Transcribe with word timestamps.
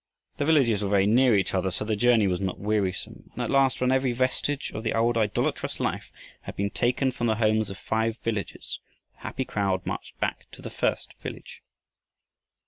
The 0.37 0.45
villages 0.45 0.81
were 0.83 0.89
very 0.89 1.05
near 1.05 1.35
each 1.35 1.53
other, 1.53 1.69
so 1.69 1.85
the 1.85 1.95
journey 1.95 2.25
was 2.25 2.41
not 2.41 2.57
wearisome; 2.57 3.29
and 3.33 3.43
at 3.43 3.51
last 3.51 3.79
when 3.79 3.91
every 3.91 4.13
vestige 4.13 4.71
of 4.71 4.81
the 4.83 4.93
old 4.95 5.15
idolatrous 5.15 5.79
life 5.79 6.11
had 6.41 6.55
been 6.55 6.71
taken 6.71 7.11
from 7.11 7.27
the 7.27 7.35
homes 7.35 7.69
of 7.69 7.77
five 7.77 8.17
villages, 8.23 8.79
the 9.13 9.19
happy 9.19 9.45
crowd 9.45 9.85
marched 9.85 10.19
back 10.19 10.47
to 10.53 10.63
the 10.63 10.71
first 10.71 11.13
village. 11.21 11.61